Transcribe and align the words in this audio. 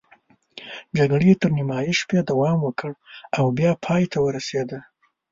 جګړې 0.97 1.31
تر 1.41 1.49
نیمايي 1.57 1.93
شپې 1.99 2.19
دوام 2.29 2.57
وکړ 2.63 2.91
او 3.37 3.45
بیا 3.57 3.71
پای 3.85 4.03
ته 4.11 4.17
ورسېده. 4.25 4.79